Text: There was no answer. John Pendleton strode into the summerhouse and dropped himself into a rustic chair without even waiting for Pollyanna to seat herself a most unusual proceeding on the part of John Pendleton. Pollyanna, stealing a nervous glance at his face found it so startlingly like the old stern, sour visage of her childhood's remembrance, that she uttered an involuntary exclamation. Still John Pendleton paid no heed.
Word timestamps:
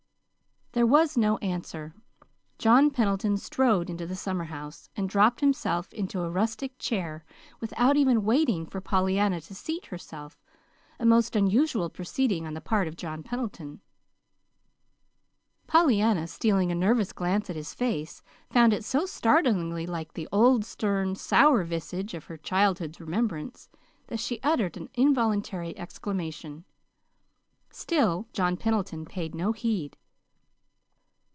There 0.73 0.87
was 0.87 1.17
no 1.17 1.35
answer. 1.39 1.93
John 2.57 2.91
Pendleton 2.91 3.35
strode 3.35 3.89
into 3.89 4.07
the 4.07 4.15
summerhouse 4.15 4.87
and 4.95 5.09
dropped 5.09 5.41
himself 5.41 5.91
into 5.91 6.21
a 6.21 6.29
rustic 6.29 6.79
chair 6.79 7.25
without 7.59 7.97
even 7.97 8.23
waiting 8.23 8.65
for 8.65 8.79
Pollyanna 8.79 9.41
to 9.41 9.53
seat 9.53 9.87
herself 9.87 10.41
a 10.97 11.05
most 11.05 11.35
unusual 11.35 11.89
proceeding 11.89 12.47
on 12.47 12.53
the 12.53 12.61
part 12.61 12.87
of 12.87 12.95
John 12.95 13.21
Pendleton. 13.21 13.81
Pollyanna, 15.67 16.25
stealing 16.25 16.71
a 16.71 16.75
nervous 16.75 17.11
glance 17.11 17.49
at 17.49 17.57
his 17.57 17.73
face 17.73 18.23
found 18.49 18.71
it 18.71 18.85
so 18.85 19.05
startlingly 19.05 19.85
like 19.85 20.13
the 20.13 20.29
old 20.31 20.63
stern, 20.63 21.15
sour 21.15 21.65
visage 21.65 22.13
of 22.13 22.23
her 22.25 22.37
childhood's 22.37 23.01
remembrance, 23.01 23.67
that 24.07 24.21
she 24.21 24.39
uttered 24.41 24.77
an 24.77 24.87
involuntary 24.93 25.77
exclamation. 25.77 26.63
Still 27.71 28.29
John 28.31 28.55
Pendleton 28.55 29.05
paid 29.05 29.35
no 29.35 29.51
heed. 29.51 29.97